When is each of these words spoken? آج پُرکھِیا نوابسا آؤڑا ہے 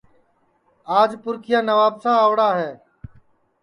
آج 0.99 1.11
پُرکھِیا 1.23 1.59
نوابسا 1.69 2.11
آؤڑا 2.23 2.49
ہے 2.59 2.71